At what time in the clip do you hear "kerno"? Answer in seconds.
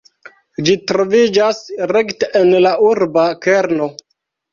3.45-3.91